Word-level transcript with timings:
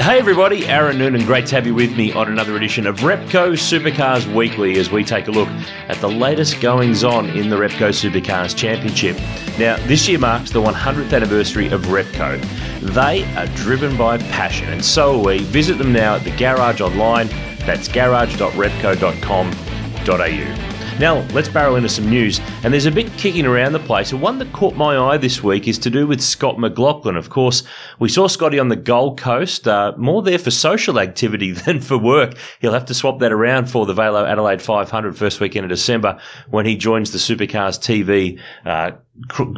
Hey 0.00 0.18
everybody, 0.18 0.66
Aaron 0.66 0.96
Noonan, 0.96 1.26
great 1.26 1.44
to 1.48 1.56
have 1.56 1.66
you 1.66 1.74
with 1.74 1.94
me 1.94 2.10
on 2.14 2.28
another 2.28 2.56
edition 2.56 2.86
of 2.86 3.00
Repco 3.00 3.52
Supercars 3.52 4.26
Weekly 4.34 4.78
as 4.78 4.90
we 4.90 5.04
take 5.04 5.28
a 5.28 5.30
look 5.30 5.50
at 5.88 5.98
the 5.98 6.08
latest 6.08 6.62
goings 6.62 7.04
on 7.04 7.28
in 7.28 7.50
the 7.50 7.56
Repco 7.56 7.90
Supercars 7.90 8.56
Championship. 8.56 9.18
Now, 9.58 9.76
this 9.86 10.08
year 10.08 10.18
marks 10.18 10.52
the 10.52 10.62
100th 10.62 11.12
anniversary 11.12 11.68
of 11.68 11.82
Repco. 11.82 12.40
They 12.80 13.30
are 13.34 13.46
driven 13.48 13.94
by 13.98 14.16
passion, 14.16 14.70
and 14.70 14.82
so 14.82 15.20
are 15.20 15.22
we. 15.22 15.40
Visit 15.40 15.76
them 15.76 15.92
now 15.92 16.14
at 16.14 16.24
the 16.24 16.34
Garage 16.34 16.80
Online. 16.80 17.28
That's 17.66 17.86
garage.repco.com.au. 17.86 20.69
Now, 21.00 21.26
let's 21.28 21.48
barrel 21.48 21.76
into 21.76 21.88
some 21.88 22.10
news. 22.10 22.40
And 22.62 22.74
there's 22.74 22.84
a 22.84 22.90
bit 22.90 23.10
kicking 23.14 23.46
around 23.46 23.72
the 23.72 23.78
place. 23.78 24.12
And 24.12 24.20
one 24.20 24.36
that 24.38 24.52
caught 24.52 24.76
my 24.76 24.98
eye 24.98 25.16
this 25.16 25.42
week 25.42 25.66
is 25.66 25.78
to 25.78 25.88
do 25.88 26.06
with 26.06 26.20
Scott 26.20 26.58
McLaughlin. 26.58 27.16
Of 27.16 27.30
course, 27.30 27.62
we 27.98 28.10
saw 28.10 28.26
Scotty 28.26 28.58
on 28.58 28.68
the 28.68 28.76
Gold 28.76 29.18
Coast, 29.18 29.66
uh, 29.66 29.94
more 29.96 30.20
there 30.20 30.38
for 30.38 30.50
social 30.50 31.00
activity 31.00 31.52
than 31.64 31.80
for 31.80 31.96
work. 31.96 32.34
He'll 32.60 32.74
have 32.74 32.84
to 32.84 32.92
swap 32.92 33.18
that 33.20 33.32
around 33.32 33.70
for 33.70 33.86
the 33.86 33.94
VAILO 33.94 34.28
Adelaide 34.28 34.60
500 34.60 35.16
first 35.16 35.40
weekend 35.40 35.64
of 35.64 35.70
December 35.70 36.20
when 36.50 36.66
he 36.66 36.76
joins 36.76 37.12
the 37.12 37.18
Supercars 37.18 37.80
TV. 37.80 38.38
Uh, 38.66 38.90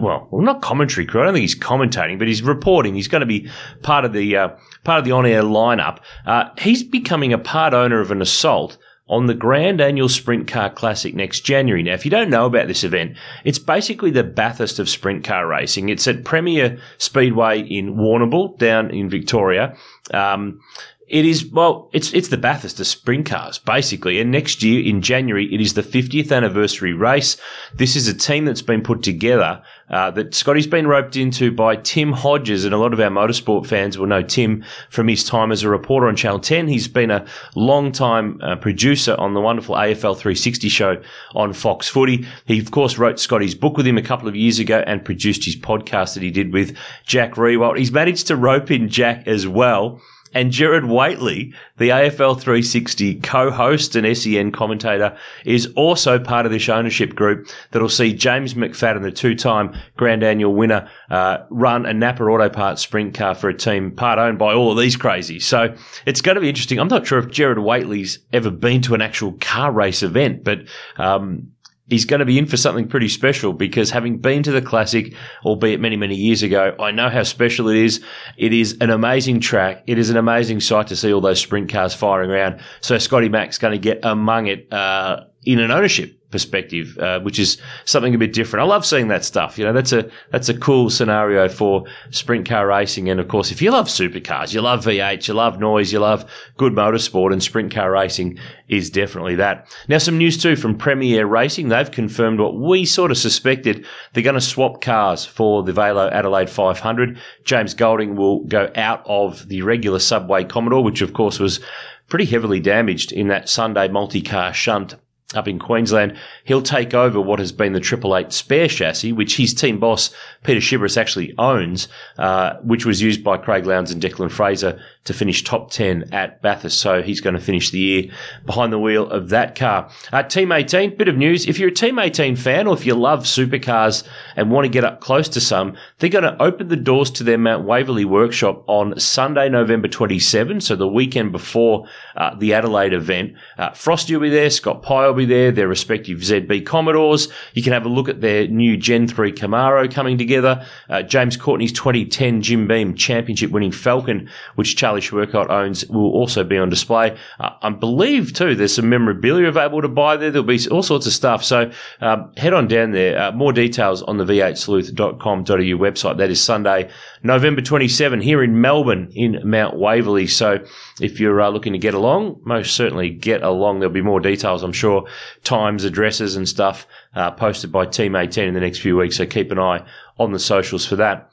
well, 0.01 0.29
not 0.31 0.63
commentary 0.63 1.07
crew. 1.07 1.23
I 1.23 1.25
don't 1.25 1.35
think 1.35 1.43
he's 1.43 1.59
commentating, 1.59 2.21
but 2.21 2.29
he's 2.29 2.43
reporting. 2.43 2.95
He's 2.95 3.09
going 3.09 3.19
to 3.19 3.27
be 3.27 3.51
part 3.83 4.05
of 4.05 4.13
the 4.13 4.37
uh, 4.37 4.49
part 4.85 5.01
of 5.01 5.05
the 5.05 5.11
on-air 5.11 5.43
lineup. 5.43 5.99
Uh, 6.25 6.51
he's 6.59 6.85
becoming 6.85 7.33
a 7.33 7.39
part 7.39 7.75
owner 7.75 7.99
of 7.99 8.13
an 8.13 8.23
assault 8.23 8.79
on 9.09 9.27
the 9.27 9.35
Grand 9.35 9.81
Annual 9.81 10.09
Sprint 10.09 10.47
Car 10.49 10.71
Classic 10.71 11.15
next 11.15 11.41
January. 11.41 11.83
Now, 11.83 11.95
if 11.95 12.05
you 12.05 12.11
don't 12.11 12.31
know 12.31 12.47
about 12.47 12.69
this 12.69 12.85
event, 12.85 13.17
it's 13.45 13.59
basically 13.59 14.11
the 14.11 14.25
Bathurst 14.25 14.79
of 14.79 14.89
sprint 14.89 15.25
car 15.25 15.47
racing. 15.47 15.89
It's 15.89 16.07
at 16.07 16.25
Premier 16.25 16.79
Speedway 16.99 17.61
in 17.61 17.97
Warrnambool 17.97 18.59
down 18.59 18.91
in 18.91 19.11
Victoria. 19.11 19.77
Um, 20.15 20.61
it 21.09 21.25
is 21.25 21.45
well, 21.51 21.91
it's 21.93 22.13
it's 22.15 22.29
the 22.29 22.37
Bathurst 22.37 22.83
sprint 22.85 23.27
cars 23.27 23.59
basically, 23.59 24.21
and 24.21 24.31
next 24.31 24.63
year 24.63 24.83
in 24.83 25.03
January 25.03 25.53
it 25.53 25.61
is 25.61 25.75
the 25.75 25.83
50th 25.83 26.35
anniversary 26.35 26.93
race. 26.93 27.37
This 27.75 27.97
is 27.97 28.09
a 28.09 28.15
team 28.15 28.45
that's 28.45 28.63
been 28.63 28.83
put 28.83 29.03
together 29.03 29.63
uh, 29.91 30.11
that 30.13 30.35
Scotty's 30.35 30.67
been 30.67 30.87
roped 30.87 31.17
into 31.17 31.53
by 31.53 31.77
Tim 31.77 32.13
Hodges, 32.13 32.65
and 32.65 32.73
a 32.73 32.79
lot 32.79 32.93
of 32.93 33.01
our 33.01 33.11
motorsport 33.11 33.67
fans 33.67 33.99
will 33.99 34.07
know 34.07 34.23
Tim 34.23 34.65
from 34.89 35.09
his 35.09 35.25
time 35.25 35.53
as 35.53 35.63
a 35.63 35.69
reporter 35.69 36.09
on 36.09 36.17
Channel 36.17 36.41
10. 36.41 36.69
He's 36.69 36.89
been 36.89 37.11
a 37.11 37.27
long 37.55 37.93
time 37.93 38.41
uh, 38.41 38.57
producer 38.57 39.15
on 39.19 39.35
the 39.35 39.41
wonderful 39.41 39.75
AFL 39.75 40.17
360 40.17 40.69
show 40.69 41.03
on 41.35 41.53
Fox 41.53 41.89
Footy. 41.89 42.27
He 42.47 42.59
of 42.59 42.71
course 42.71 42.97
wrote 42.97 43.21
Scotty's 43.21 43.55
book 43.55 43.77
with 43.77 43.87
him 43.87 43.99
a 43.99 44.03
couple 44.03 44.29
of 44.29 44.37
years 44.37 44.59
ago 44.59 44.83
and 44.87 45.05
produced 45.05 45.45
his 45.45 45.57
podcast 45.57 46.15
that 46.15 46.23
he 46.23 46.31
did 46.31 46.53
with 46.53 46.77
Jack 47.07 47.33
Riewoldt. 47.33 47.77
He's 47.77 47.93
managed 47.93 48.29
to 48.29 48.37
rope 48.37 48.71
in 48.71 48.89
Jack 48.89 49.27
as 49.27 49.47
well 49.47 50.01
and 50.35 50.51
Gerard 50.51 50.87
Whateley, 50.87 51.55
the 51.77 51.91
AFL 51.91 52.41
360 52.41 53.17
co-host 53.17 53.97
and 53.97 54.17
SEN 54.17 54.53
commentator, 54.53 55.17
is 55.45 55.67
also 55.75 56.19
part 56.19 56.47
of 56.47 56.53
this 56.53 56.69
ownership 56.69 57.15
group 57.15 57.49
that'll 57.71 57.89
see 57.89 58.13
James 58.13 58.55
McFadden, 58.55 59.03
the 59.03 59.13
two-time 59.13 59.75
Grand 59.97 60.23
Annual 60.23 60.55
winner, 60.55 60.89
uh, 61.11 61.39
run 61.51 61.87
a 61.87 61.93
Napa 61.93 62.25
Auto 62.25 62.49
Parts 62.49 62.83
sprint 62.83 63.15
car 63.15 63.35
for 63.35 63.49
a 63.49 63.55
team 63.55 63.91
part 63.91 64.19
owned 64.19 64.39
by 64.39 64.53
all 64.53 64.73
of 64.73 64.79
these 64.79 64.97
crazies. 64.97 65.43
So 65.43 65.75
it's 66.07 66.21
going 66.21 66.37
to 66.37 66.41
be 66.41 66.49
interesting. 66.49 66.79
I'm 66.79 66.89
not 66.89 67.07
sure 67.07 67.19
if 67.19 67.31
Gerard 67.31 67.59
Whateley's 67.59 68.19
ever 68.33 68.51
been 68.51 68.83
to 68.83 68.95
an 68.95 69.03
actual 69.03 69.33
car 69.41 69.73
race 69.73 70.03
event, 70.03 70.45
but 70.45 70.61
um, 70.97 71.53
he's 71.89 72.05
going 72.05 72.21
to 72.21 72.27
be 72.27 72.39
in 72.39 72.47
for 72.47 72.57
something 72.57 72.89
pretty 72.89 73.09
special 73.09 73.53
because 73.53 73.91
having 73.91 74.19
been 74.19 74.43
to 74.43 74.53
the 74.53 74.63
classic, 74.63 75.15
albeit 75.45 75.81
many, 75.81 75.97
many 75.97 76.15
years 76.15 76.43
ago, 76.43 76.75
I 76.79 76.91
know 76.91 77.09
how 77.09 77.23
special 77.23 77.69
it 77.69 77.77
is. 77.77 78.03
It 78.37 78.53
is 78.53 78.77
an 78.81 78.91
amazing 78.91 79.41
track. 79.41 79.83
It 79.87 79.99
is 79.99 80.11
an 80.11 80.17
amazing 80.17 80.61
sight 80.61 80.87
to 80.89 80.97
see 80.97 81.13
all 81.13 81.21
those 81.21 81.41
sprint 81.41 81.71
cars 81.71 81.95
firing 81.95 82.31
around. 82.31 82.61
So 82.81 82.99
Scotty 82.99 83.29
Mac's 83.29 83.59
going 83.59 83.73
to 83.73 83.79
get 83.79 84.01
among 84.05 84.47
it, 84.47 84.73
uh, 84.73 85.25
in 85.45 85.59
an 85.59 85.71
ownership 85.71 86.22
perspective, 86.33 86.99
uh, 86.99 87.21
which 87.21 87.39
is 87.39 87.59
something 87.85 88.15
a 88.15 88.19
bit 88.19 88.33
different. 88.33 88.65
I 88.65 88.67
love 88.67 88.85
seeing 88.85 89.09
that 89.09 89.25
stuff. 89.25 89.59
You 89.59 89.65
know, 89.65 89.73
that's 89.73 89.93
a 89.93 90.11
that's 90.31 90.49
a 90.49 90.59
cool 90.59 90.91
scenario 90.91 91.49
for 91.49 91.85
sprint 92.11 92.49
car 92.49 92.67
racing. 92.67 93.09
And 93.09 93.21
of 93.21 93.29
course, 93.29 93.53
if 93.53 93.63
you 93.63 93.71
love 93.71 93.87
supercars, 93.87 94.53
you 94.53 94.61
love 94.63 94.85
V8, 94.85 95.29
you 95.29 95.35
love 95.35 95.61
noise, 95.61 95.93
you 95.93 96.01
love 96.01 96.29
good 96.57 96.73
motorsport, 96.73 97.33
and 97.33 97.43
sprint 97.43 97.73
car 97.73 97.93
racing 97.93 98.39
is 98.69 98.91
definitely 98.91 99.37
that. 99.37 99.71
Now, 99.87 99.99
some 99.99 100.19
news 100.19 100.43
too 100.43 100.57
from 100.57 100.79
PremiAir 100.79 101.29
Racing. 101.29 101.69
They've 101.69 101.91
confirmed 101.91 102.41
what 102.41 102.57
we 102.57 102.87
sort 102.87 103.11
of 103.11 103.19
suspected. 103.19 103.87
They're 104.13 104.23
going 104.23 104.35
to 104.35 104.41
swap 104.41 104.81
cars 104.81 105.27
for 105.27 105.63
the 105.63 105.73
VAILO 105.73 106.11
Adelaide 106.11 106.49
500. 106.49 107.19
James 107.45 107.75
Golding 107.75 108.17
will 108.17 108.45
go 108.45 108.73
out 108.75 109.03
of 109.05 109.47
the 109.49 109.63
regular 109.63 109.99
Subway 109.99 110.45
Commodore, 110.45 110.83
which 110.83 111.03
of 111.03 111.13
course 111.13 111.39
was 111.39 111.61
pretty 112.09 112.25
heavily 112.25 112.61
damaged 112.61 113.13
in 113.13 113.29
that 113.29 113.49
Sunday 113.49 113.89
multi-car 113.89 114.53
shunt 114.53 114.97
up 115.35 115.49
in 115.49 115.59
Queensland, 115.59 116.17
he'll 116.45 116.63
take 116.63 116.95
over 116.95 117.21
what 117.21 117.39
has 117.39 117.53
been 117.53 117.73
the 117.73 117.81
Triple 117.81 118.17
Eight 118.17 118.33
spare 118.33 118.69
chassis, 118.69 119.13
which 119.13 119.37
his 119.37 119.55
team 119.55 119.79
boss 119.79 120.15
Peter 120.45 120.61
Xiberras 120.61 120.97
actually 120.97 121.35
owns, 121.39 121.89
uh, 122.19 122.55
which 122.63 122.87
was 122.87 123.03
used 123.03 123.23
by 123.23 123.37
Craig 123.37 123.67
Lowndes 123.67 123.93
and 123.93 124.03
Declan 124.03 124.31
Fraser 124.31 124.81
to 125.05 125.15
finish 125.15 125.43
top 125.43 125.71
ten 125.71 126.13
at 126.13 126.41
Bathurst. 126.43 126.79
So 126.79 127.03
he's 127.03 127.21
going 127.21 127.35
to 127.35 127.41
finish 127.41 127.71
the 127.71 127.79
year 127.79 128.05
behind 128.47 128.73
the 128.73 128.79
wheel 128.79 129.09
of 129.11 129.31
that 129.31 129.55
car. 129.55 129.91
Uh, 130.13 130.23
team 130.23 130.53
18, 130.53 130.97
bit 130.97 131.09
of 131.09 131.17
news: 131.17 131.47
if 131.47 131.59
you're 131.59 131.71
a 131.71 131.73
Team 131.73 131.99
18 131.99 132.37
fan 132.37 132.67
or 132.67 132.75
if 132.75 132.87
you 132.87 132.95
love 132.95 133.25
supercars 133.25 134.07
and 134.37 134.51
want 134.51 134.65
to 134.65 134.69
get 134.69 134.85
up 134.85 135.01
close 135.01 135.29
to 135.31 135.41
some, 135.41 135.77
they're 135.99 136.11
going 136.11 136.25
to 136.25 136.41
open 136.43 136.69
the 136.69 136.77
doors 136.77 137.11
to 137.11 137.25
their 137.25 137.39
Mount 137.39 137.65
Waverley 137.65 138.05
workshop 138.05 138.65
on 138.69 138.99
Sunday, 138.99 139.49
November 139.49 139.89
27, 139.89 140.61
so 140.61 140.77
the 140.77 140.87
weekend 140.87 141.33
before 141.33 141.87
uh, 142.17 142.35
the 142.37 142.55
Adelaide 142.55 142.93
event. 142.93 143.35
Uh, 143.59 143.71
Frosty 143.71 144.15
will 144.15 144.23
be 144.23 144.31
there, 144.31 144.51
Scott 144.51 144.83
Pye 144.83 145.07
will 145.07 145.15
be 145.15 145.25
there, 145.25 145.51
their 145.51 145.69
respective 145.69 146.21
ZB 146.21 146.65
Commodores. 146.65 147.29
You 147.55 147.63
can 147.63 147.73
have 147.73 147.85
a 147.85 147.89
look 147.89 148.09
at 148.09 148.21
their 148.21 148.47
new 148.47 148.77
Gen 148.77 149.09
3 149.09 149.33
Camaro 149.33 149.93
coming 149.93 150.19
together. 150.19 150.67
Uh, 150.89 151.03
James 151.03 151.37
Courtney's 151.37 151.73
2010 151.73 152.43
Jim 152.43 152.67
Beam 152.69 152.95
Championship 152.95 153.51
winning 153.51 153.73
Falcon, 153.73 154.29
which 154.55 154.77
Charlie 155.01 155.29
owns, 155.33 155.87
will 155.87 156.11
also 156.11 156.45
be 156.45 156.59
on 156.59 156.69
display. 156.69 157.17
Uh, 157.39 157.51
I 157.63 157.71
believe 157.71 158.33
too, 158.33 158.55
there's 158.55 158.75
some 158.75 158.89
memorabilia 158.89 159.49
available 159.49 159.83
to 159.83 159.89
buy 159.89 160.17
there. 160.17 160.31
There'll 160.31 160.47
be 160.47 160.61
all 160.71 160.83
sorts 160.83 161.07
of 161.07 161.13
stuff. 161.13 161.45
So 161.45 161.71
um, 162.01 162.33
head 162.37 162.53
on 162.53 162.69
down 162.69 162.93
there. 162.93 163.19
Uh, 163.19 163.33
more 163.33 163.53
details 163.53 164.03
on 164.03 164.19
the 164.19 164.25
v8sleuth.com.au 164.25 165.55
website. 165.55 166.19
That 166.19 166.31
is 166.31 166.41
Sunday, 166.41 166.91
November 167.23 167.63
27 167.63 168.21
here 168.21 168.43
in 168.43 168.61
Melbourne 168.61 169.11
in 169.15 169.41
Mount 169.45 169.79
Waverley. 169.79 170.27
So 170.27 170.65
if 171.01 171.21
you're 171.21 171.41
uh, 171.41 171.49
looking 171.49 171.73
to 171.73 171.79
get 171.79 171.95
along, 171.95 172.41
most 172.45 172.75
certainly 172.75 173.11
get 173.11 173.43
along. 173.43 173.81
There'll 173.81 173.93
be 173.93 174.03
more 174.03 174.21
details, 174.21 174.63
I'm 174.63 174.73
sure, 174.73 175.09
times, 175.45 175.85
addresses 175.85 176.37
and 176.37 176.49
stuff 176.49 176.87
uh, 177.15 177.31
posted 177.31 177.73
by 177.73 177.87
Team 177.87 178.17
18 178.17 178.49
in 178.49 178.55
the 178.55 178.61
next 178.61 178.79
few 178.81 178.97
weeks. 178.97 179.17
So 179.17 179.27
keep 179.27 179.51
an 179.51 179.59
eye 179.59 179.85
on 180.19 180.33
the 180.33 180.39
socials 180.39 180.87
for 180.87 180.97
that. 180.97 181.31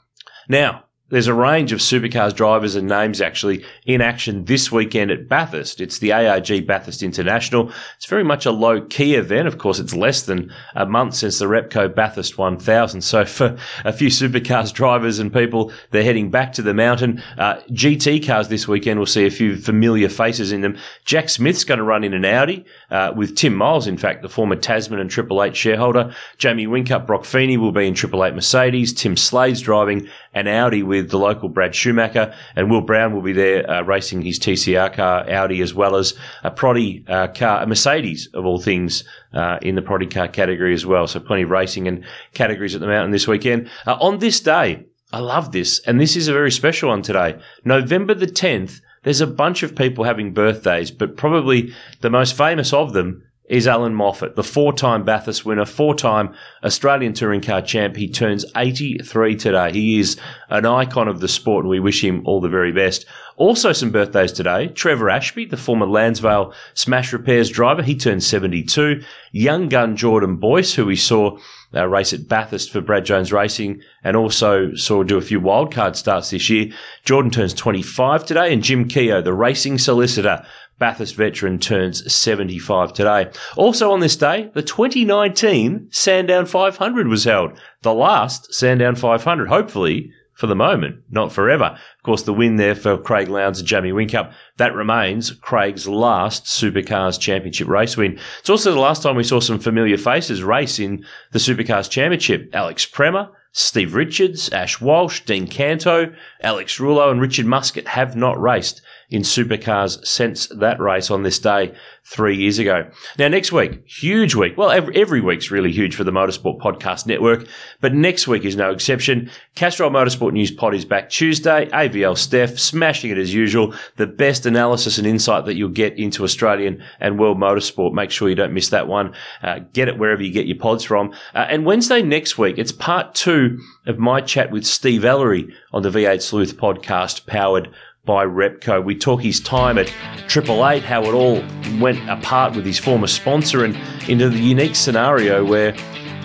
Now, 0.48 0.84
there's 1.10 1.26
a 1.26 1.34
range 1.34 1.72
of 1.72 1.80
supercars 1.80 2.34
drivers 2.34 2.76
and 2.76 2.88
names 2.88 3.20
actually 3.20 3.64
in 3.84 4.00
action 4.00 4.44
this 4.44 4.72
weekend 4.72 5.10
at 5.10 5.28
Bathurst. 5.28 5.80
It's 5.80 5.98
the 5.98 6.12
ARG 6.12 6.66
Bathurst 6.66 7.02
International. 7.02 7.70
It's 7.96 8.06
very 8.06 8.24
much 8.24 8.46
a 8.46 8.52
low 8.52 8.80
key 8.80 9.16
event. 9.16 9.48
Of 9.48 9.58
course, 9.58 9.78
it's 9.78 9.94
less 9.94 10.22
than 10.22 10.52
a 10.74 10.86
month 10.86 11.14
since 11.14 11.38
the 11.38 11.46
Repco 11.46 11.94
Bathurst 11.94 12.38
1000. 12.38 13.02
So 13.02 13.24
for 13.24 13.58
a 13.84 13.92
few 13.92 14.08
supercars 14.08 14.72
drivers 14.72 15.18
and 15.18 15.32
people, 15.32 15.72
they're 15.90 16.04
heading 16.04 16.30
back 16.30 16.52
to 16.54 16.62
the 16.62 16.74
mountain. 16.74 17.22
Uh, 17.36 17.56
GT 17.70 18.24
cars 18.24 18.48
this 18.48 18.68
weekend 18.68 18.98
will 18.98 19.06
see 19.06 19.26
a 19.26 19.30
few 19.30 19.56
familiar 19.56 20.08
faces 20.08 20.52
in 20.52 20.60
them. 20.60 20.78
Jack 21.04 21.28
Smith's 21.28 21.64
going 21.64 21.78
to 21.78 21.84
run 21.84 22.04
in 22.04 22.14
an 22.14 22.24
Audi 22.24 22.64
uh, 22.90 23.12
with 23.16 23.34
Tim 23.34 23.54
Miles, 23.54 23.88
in 23.88 23.96
fact, 23.96 24.22
the 24.22 24.28
former 24.28 24.56
Tasman 24.56 25.00
and 25.00 25.10
Triple 25.10 25.42
Eight 25.42 25.56
shareholder. 25.56 26.14
Jamie 26.38 26.66
Whincup 26.66 27.06
Brock 27.06 27.24
Feeney 27.24 27.56
will 27.56 27.72
be 27.72 27.88
in 27.88 27.94
Triple 27.94 28.24
Eight 28.24 28.34
Mercedes. 28.34 28.92
Tim 28.92 29.16
Slade's 29.16 29.60
driving 29.60 30.08
an 30.34 30.46
Audi 30.46 30.82
with 30.82 31.10
the 31.10 31.18
local 31.18 31.48
Brad 31.48 31.74
Schumacher, 31.74 32.34
and 32.54 32.70
Will 32.70 32.80
Brown 32.80 33.14
will 33.14 33.22
be 33.22 33.32
there 33.32 33.68
uh, 33.68 33.82
racing 33.82 34.22
his 34.22 34.38
TCR 34.38 34.92
car 34.92 35.28
Audi 35.28 35.60
as 35.60 35.74
well 35.74 35.96
as 35.96 36.14
a 36.42 36.50
Proddy 36.50 37.08
uh, 37.08 37.28
car, 37.28 37.62
a 37.62 37.66
Mercedes 37.66 38.28
of 38.34 38.44
all 38.44 38.60
things 38.60 39.04
uh, 39.32 39.58
in 39.62 39.74
the 39.74 39.82
Proddy 39.82 40.10
car 40.10 40.28
category 40.28 40.74
as 40.74 40.86
well. 40.86 41.06
So 41.06 41.20
plenty 41.20 41.42
of 41.42 41.50
racing 41.50 41.88
and 41.88 42.04
categories 42.34 42.74
at 42.74 42.80
the 42.80 42.86
mountain 42.86 43.10
this 43.10 43.28
weekend. 43.28 43.68
Uh, 43.86 43.96
on 44.00 44.18
this 44.18 44.40
day, 44.40 44.86
I 45.12 45.18
love 45.18 45.52
this. 45.52 45.80
And 45.80 46.00
this 46.00 46.16
is 46.16 46.28
a 46.28 46.32
very 46.32 46.52
special 46.52 46.90
one 46.90 47.02
today. 47.02 47.40
November 47.64 48.14
the 48.14 48.26
10th, 48.26 48.80
there's 49.02 49.20
a 49.20 49.26
bunch 49.26 49.62
of 49.62 49.74
people 49.74 50.04
having 50.04 50.32
birthdays, 50.32 50.90
but 50.90 51.16
probably 51.16 51.72
the 52.00 52.10
most 52.10 52.36
famous 52.36 52.72
of 52.72 52.92
them 52.92 53.24
is 53.50 53.66
Allan 53.66 53.96
Moffat, 53.96 54.36
the 54.36 54.44
four 54.44 54.72
time 54.72 55.04
Bathurst 55.04 55.44
winner, 55.44 55.64
four 55.64 55.96
time 55.96 56.32
Australian 56.62 57.12
touring 57.12 57.40
car 57.40 57.60
champ. 57.60 57.96
He 57.96 58.08
turns 58.08 58.44
83 58.56 59.34
today. 59.34 59.72
He 59.72 59.98
is 59.98 60.16
an 60.48 60.64
icon 60.64 61.08
of 61.08 61.18
the 61.18 61.26
sport 61.26 61.64
and 61.64 61.70
we 61.70 61.80
wish 61.80 62.02
him 62.02 62.22
all 62.24 62.40
the 62.40 62.48
very 62.48 62.70
best. 62.70 63.06
Also 63.36 63.72
some 63.72 63.90
birthdays 63.90 64.32
today. 64.32 64.68
Trevor 64.68 65.10
Ashby, 65.10 65.46
the 65.46 65.56
former 65.56 65.86
Lansvale 65.86 66.54
Smash 66.74 67.12
Repairs 67.12 67.50
driver. 67.50 67.82
He 67.82 67.96
turns 67.96 68.24
72. 68.24 69.02
Young 69.32 69.68
gun 69.68 69.96
Jordan 69.96 70.36
Boyce, 70.36 70.74
who 70.74 70.86
we 70.86 70.94
saw 70.94 71.36
uh, 71.74 71.86
race 71.88 72.12
at 72.12 72.28
Bathurst 72.28 72.70
for 72.70 72.80
Brad 72.80 73.04
Jones 73.04 73.32
Racing 73.32 73.80
and 74.04 74.16
also 74.16 74.74
saw 74.74 75.02
do 75.02 75.16
a 75.16 75.22
few 75.22 75.40
wildcard 75.40 75.96
starts 75.96 76.30
this 76.30 76.50
year. 76.50 76.70
Jordan 77.04 77.30
turns 77.30 77.54
25 77.54 78.26
today 78.26 78.52
and 78.52 78.62
Jim 78.62 78.86
Keogh, 78.86 79.22
the 79.22 79.32
racing 79.32 79.78
solicitor, 79.78 80.44
Bathurst 80.80 81.14
veteran 81.14 81.58
turns 81.58 82.12
75 82.12 82.94
today. 82.94 83.30
Also 83.56 83.92
on 83.92 84.00
this 84.00 84.16
day, 84.16 84.50
the 84.54 84.62
2019 84.62 85.88
Sandown 85.92 86.46
500 86.46 87.06
was 87.06 87.24
held. 87.24 87.60
The 87.82 87.94
last 87.94 88.52
Sandown 88.54 88.96
500, 88.96 89.48
hopefully 89.48 90.10
for 90.32 90.46
the 90.46 90.56
moment, 90.56 91.02
not 91.10 91.32
forever. 91.32 91.76
Of 91.98 92.02
course, 92.02 92.22
the 92.22 92.32
win 92.32 92.56
there 92.56 92.74
for 92.74 92.96
Craig 92.96 93.28
Lowndes 93.28 93.58
and 93.58 93.68
Jamie 93.68 93.92
Whincup, 93.92 94.32
that 94.56 94.74
remains 94.74 95.32
Craig's 95.32 95.86
last 95.86 96.46
Supercars 96.46 97.20
Championship 97.20 97.68
race 97.68 97.98
win. 97.98 98.18
It's 98.38 98.48
also 98.48 98.72
the 98.72 98.80
last 98.80 99.02
time 99.02 99.16
we 99.16 99.22
saw 99.22 99.40
some 99.40 99.58
familiar 99.58 99.98
faces 99.98 100.42
race 100.42 100.78
in 100.78 101.04
the 101.32 101.38
Supercars 101.38 101.90
Championship. 101.90 102.48
Alex 102.54 102.86
Premat, 102.86 103.30
Steve 103.52 103.94
Richards, 103.94 104.48
Ash 104.48 104.80
Walsh, 104.80 105.20
Dean 105.20 105.46
Canto, 105.46 106.14
Alex 106.40 106.78
Rullo 106.78 107.10
and 107.10 107.20
Richard 107.20 107.44
Muscat 107.44 107.88
have 107.88 108.16
not 108.16 108.40
raced 108.40 108.80
in 109.10 109.22
supercars 109.22 110.04
since 110.06 110.46
that 110.48 110.80
race 110.80 111.10
on 111.10 111.22
this 111.22 111.38
day 111.38 111.74
three 112.04 112.36
years 112.36 112.58
ago. 112.58 112.90
Now, 113.18 113.28
next 113.28 113.52
week, 113.52 113.86
huge 113.86 114.34
week. 114.34 114.56
Well, 114.56 114.70
every, 114.70 114.96
every 114.96 115.20
week's 115.20 115.50
really 115.50 115.70
huge 115.70 115.94
for 115.94 116.04
the 116.04 116.10
Motorsport 116.10 116.58
Podcast 116.60 117.06
Network, 117.06 117.46
but 117.80 117.94
next 117.94 118.26
week 118.26 118.44
is 118.44 118.56
no 118.56 118.70
exception. 118.70 119.30
Castrol 119.54 119.90
Motorsport 119.90 120.32
News 120.32 120.50
Pod 120.50 120.74
is 120.74 120.84
back 120.84 121.10
Tuesday. 121.10 121.66
AVL 121.66 122.16
Steph 122.16 122.58
smashing 122.58 123.10
it 123.10 123.18
as 123.18 123.34
usual. 123.34 123.74
The 123.96 124.06
best 124.06 124.46
analysis 124.46 124.98
and 124.98 125.06
insight 125.06 125.44
that 125.46 125.54
you'll 125.54 125.68
get 125.68 125.98
into 125.98 126.24
Australian 126.24 126.82
and 127.00 127.18
world 127.18 127.38
motorsport. 127.38 127.92
Make 127.92 128.10
sure 128.10 128.28
you 128.28 128.34
don't 128.34 128.54
miss 128.54 128.70
that 128.70 128.88
one. 128.88 129.14
Uh, 129.42 129.60
get 129.72 129.88
it 129.88 129.98
wherever 129.98 130.22
you 130.22 130.32
get 130.32 130.46
your 130.46 130.58
pods 130.58 130.84
from. 130.84 131.12
Uh, 131.34 131.46
and 131.48 131.64
Wednesday 131.64 132.02
next 132.02 132.38
week, 132.38 132.58
it's 132.58 132.72
part 132.72 133.14
two 133.14 133.58
of 133.86 133.98
my 133.98 134.20
chat 134.20 134.50
with 134.50 134.64
Steve 134.64 135.04
Ellery 135.04 135.52
on 135.72 135.82
the 135.82 135.90
V8 135.90 136.22
Sleuth 136.22 136.56
podcast 136.56 137.26
powered 137.26 137.72
by 138.10 138.26
Repco. 138.26 138.82
We 138.82 138.96
talk 138.96 139.22
his 139.22 139.38
time 139.38 139.78
at 139.78 139.86
Triple 140.26 140.66
Eight, 140.66 140.82
how 140.82 141.04
it 141.04 141.14
all 141.14 141.44
went 141.78 142.10
apart 142.10 142.56
with 142.56 142.66
his 142.66 142.76
former 142.76 143.06
sponsor, 143.06 143.64
and 143.64 143.78
into 144.08 144.28
the 144.28 144.40
unique 144.40 144.74
scenario 144.74 145.44
where 145.44 145.76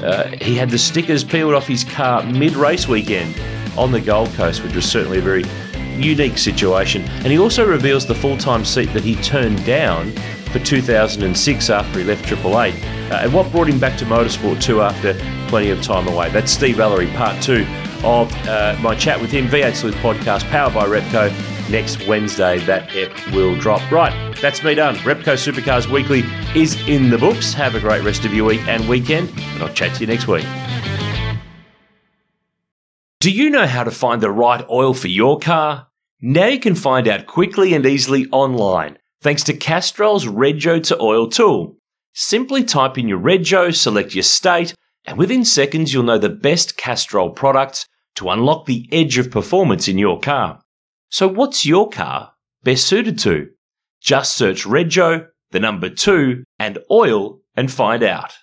uh, 0.01 0.29
he 0.41 0.55
had 0.55 0.71
the 0.71 0.79
stickers 0.79 1.23
peeled 1.23 1.53
off 1.53 1.67
his 1.67 1.83
car 1.83 2.23
mid 2.23 2.53
race 2.53 2.87
weekend 2.87 3.39
on 3.77 3.91
the 3.91 4.01
Gold 4.01 4.29
Coast, 4.29 4.63
which 4.63 4.73
was 4.73 4.83
certainly 4.83 5.19
a 5.19 5.21
very 5.21 5.43
unique 5.95 6.39
situation. 6.39 7.03
And 7.03 7.27
he 7.27 7.37
also 7.37 7.63
reveals 7.63 8.07
the 8.07 8.15
full 8.15 8.37
time 8.37 8.65
seat 8.65 8.91
that 8.93 9.03
he 9.03 9.15
turned 9.17 9.63
down 9.63 10.11
for 10.51 10.57
2006 10.57 11.69
after 11.69 11.99
he 11.99 12.03
left 12.03 12.25
Triple 12.25 12.59
Eight, 12.61 12.73
uh, 13.11 13.19
and 13.21 13.31
what 13.31 13.51
brought 13.51 13.69
him 13.69 13.77
back 13.77 13.95
to 13.99 14.05
motorsport 14.05 14.59
too 14.59 14.81
after 14.81 15.13
plenty 15.49 15.69
of 15.69 15.83
time 15.83 16.07
away. 16.07 16.31
That's 16.31 16.51
Steve 16.51 16.79
Ellery, 16.79 17.11
part 17.11 17.43
two 17.43 17.63
of 18.03 18.33
uh, 18.47 18.75
my 18.81 18.95
chat 18.95 19.21
with 19.21 19.29
him, 19.29 19.47
V8 19.49 19.75
Sleuth 19.75 19.95
podcast, 19.97 20.49
powered 20.49 20.73
by 20.73 20.87
Repco 20.87 21.54
next 21.69 22.07
Wednesday 22.07 22.59
that 22.59 22.95
it 22.95 23.11
will 23.31 23.55
drop. 23.55 23.89
Right, 23.91 24.35
that's 24.41 24.63
me 24.63 24.75
done. 24.75 24.95
Repco 24.97 25.33
Supercars 25.33 25.89
Weekly 25.91 26.23
is 26.59 26.75
in 26.87 27.09
the 27.09 27.17
books. 27.17 27.53
Have 27.53 27.75
a 27.75 27.79
great 27.79 28.03
rest 28.03 28.25
of 28.25 28.33
your 28.33 28.45
week 28.45 28.67
and 28.67 28.87
weekend, 28.87 29.29
and 29.29 29.63
I'll 29.63 29.73
chat 29.73 29.95
to 29.95 30.01
you 30.01 30.07
next 30.07 30.27
week. 30.27 30.45
Do 33.19 33.31
you 33.31 33.49
know 33.49 33.65
how 33.65 33.83
to 33.83 33.91
find 33.91 34.21
the 34.21 34.31
right 34.31 34.63
oil 34.69 34.93
for 34.93 35.07
your 35.07 35.39
car? 35.39 35.87
Now 36.21 36.47
you 36.47 36.59
can 36.59 36.75
find 36.75 37.07
out 37.07 37.25
quickly 37.25 37.73
and 37.73 37.85
easily 37.85 38.27
online 38.31 38.97
thanks 39.21 39.43
to 39.43 39.53
Castrol's 39.53 40.25
Rego 40.25 40.83
to 40.83 41.01
Oil 41.01 41.27
tool. 41.27 41.77
Simply 42.13 42.63
type 42.63 42.99
in 42.99 43.07
your 43.07 43.19
Rego, 43.19 43.75
select 43.75 44.13
your 44.13 44.21
state, 44.21 44.75
and 45.05 45.17
within 45.17 45.43
seconds 45.43 45.91
you'll 45.91 46.03
know 46.03 46.19
the 46.19 46.29
best 46.29 46.77
Castrol 46.77 47.31
products 47.31 47.87
to 48.15 48.29
unlock 48.29 48.67
the 48.67 48.87
edge 48.91 49.17
of 49.17 49.31
performance 49.31 49.87
in 49.87 49.97
your 49.97 50.19
car. 50.19 50.61
So 51.15 51.29
what's 51.29 51.65
your 51.65 51.87
car 51.87 52.33
best 52.63 52.87
suited 52.87 53.17
to? 53.19 53.51
Just 54.01 54.35
search 54.35 54.65
Rego, 54.65 55.27
the 55.51 55.61
number 55.61 55.89
two, 55.89 56.43
and 56.59 56.77
oil 56.91 57.39
and 57.55 57.71
find 57.71 58.03
out. 58.03 58.33